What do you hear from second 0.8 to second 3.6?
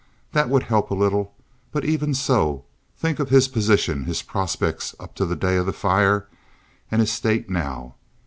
a little. But even so—think of his